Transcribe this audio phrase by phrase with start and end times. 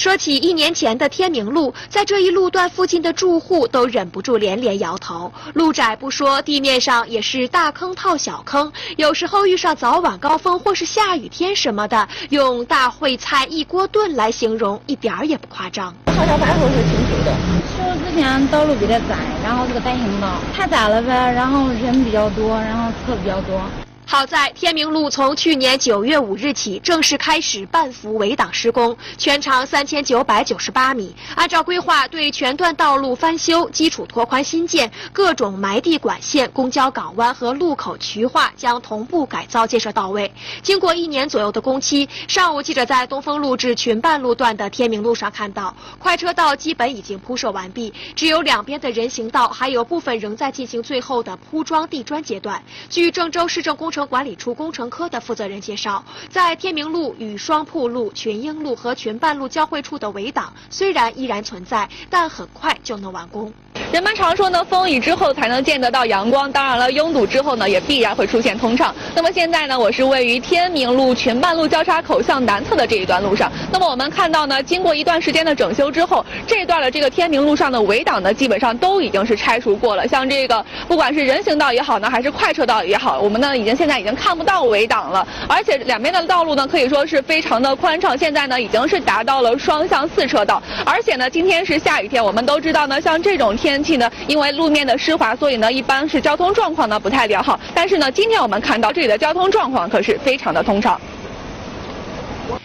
[0.00, 5.30] 说起一年前的天明路，在这一路段附近的住户都忍不住连连摇头。
[5.52, 15.94] 路窄不说，地面上也是大坑套小坑，有时候遇上早晚高峰或是下雨天什么的，用“大烩菜一锅炖”来形容一点儿也不夸张。
[16.16, 17.36] 好像白头是挺堵的，
[17.76, 23.60] 说之前道路比较窄，然后这个单行道太窄了呗，然后人比较多，然后车比较多。
[24.10, 31.14] 好在天明路从去年九月五日起正式开始半幅围挡施工，全长三千九百九十八米。
[31.36, 40.32] 按照规划，对全段道路翻修、基础拓宽新建、各种埋地管线、公交港湾和路口渠化将同步改造建设到位。
[40.60, 52.60] 经过一年左右的工期，上午记者在东风路至群办路段的天明路上看到，快车道基本已经铺设完毕，只有两边的人行道还有部分仍在进行最后的铺装地砖阶段。
[52.88, 63.52] 据郑州市政工程管理处工程科的负责人介绍，在天明路与双铺路、群英路和群办路交汇处的围挡虽然依然存在，但很快就能完工。
[63.92, 66.50] 人们常说呢，风雨之后才能见得到阳光。
[66.52, 68.94] 当然了，拥堵之后呢，也必然会出现通畅。
[69.14, 73.50] 那么现在呢，我是位于天明路群办路交叉口向南侧的这一段路上。
[73.72, 80.06] 那么我们看到呢，经过一段时间的整修之后，这段的这个天明路上的围挡呢，基本上都已经是拆除过了。
[80.06, 85.26] 像这个，不管是人行道也好呢，还是快车道也好，我们呢已经现在已经看不到围挡了。
[85.48, 88.16] 而且两边的道路呢，可以说是非常的宽敞。
[88.16, 90.62] 现在呢，已经是达到了双向四车道。
[90.86, 97.58] 而且呢，今天是下雨天，我们都知道呢，像这种天天气呢，因为路面的湿滑，所以呢，一般是交通状况呢不太良好。
[97.72, 101.00] 但是呢，今天我们看到这里的交通状况可是非常的通畅。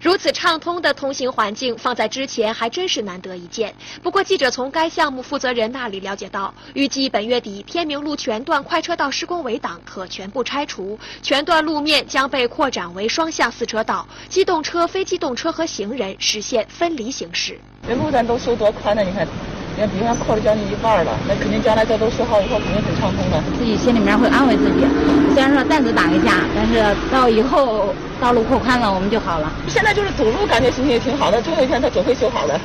[0.00, 3.74] 如此畅通的通行环境，放在之前还真是难得一见。
[4.02, 17.60] 不过，记者从该项目负责人那里了解到，预计本月底天明路全段快车道施工围挡可全部拆除，全段路面将被扩展为双向四车道，机动车、非机动车和行人实现分离行驶。
[17.86, 19.02] 这路段都修多宽呢？
[19.02, 19.26] 你看，
[19.76, 23.36] 你看，比他扩了将近一半了，那肯定将来这都修好以后，肯定很畅通的。
[23.58, 24.86] 自己心里面会安慰自己，
[25.34, 26.82] 虽然说暂时打一架，但是
[27.12, 29.52] 到以后道路扩宽了，我们就好了。
[29.68, 32.60] 现在就是堵路，感觉心情也挺好的，总有一天它总会修好的。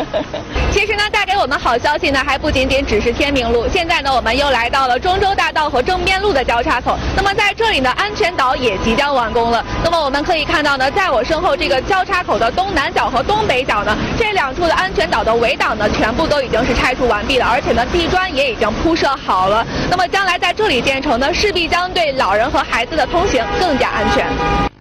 [0.72, 3.68] 其实呢，带给我们好消息呢，还不仅仅只是天明路。
[3.68, 6.96] 现在呢，我们又来到了中州大道和正边路的交叉口。
[7.16, 9.64] 那么在这里呢，安全岛也即将完工了。
[9.84, 19.66] 那么我们可以看到呢，在我身后这个交叉口的东南角和东北角呢，这两处的安全岛的围挡呢，全部都已经是拆除完毕了，而且呢，地砖也已经铺设好了。
[19.90, 24.26] 那么将来在这里建成呢，势必将对老人和孩子的通行更加安全。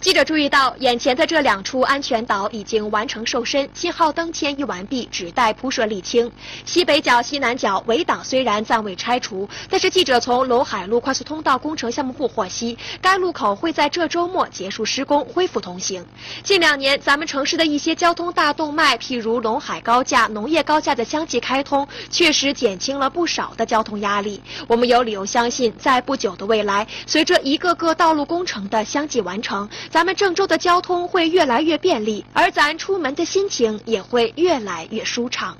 [0.00, 6.30] 记者注意到，眼前的这两处安全岛已经完成瘦身，信号灯迁移完毕，只待铺设沥青。
[6.64, 16.06] 西北角、西南角围挡虽然暂未拆除，但是记者从陇海路快速通道工程项目部获悉，该路口会在这周末结束施工，恢复通行。
[16.44, 24.40] 近两年，咱们城市的一些交通大动脉，譬如陇海高架、农业高架的相继开通，确实减轻了不少的交通压力。
[24.68, 35.56] 我们有理由相信，在不久的未来，随着一个个道路工程的相继完成，咱们郑州的交通会越来越便利，而咱出门的心情也会越来越舒畅。